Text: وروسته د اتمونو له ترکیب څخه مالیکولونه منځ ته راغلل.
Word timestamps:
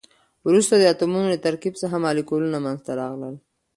وروسته 0.47 0.73
د 0.77 0.83
اتمونو 0.93 1.27
له 1.33 1.37
ترکیب 1.45 1.73
څخه 1.81 1.95
مالیکولونه 2.05 2.57
منځ 2.65 2.79
ته 2.85 2.91
راغلل. 3.01 3.35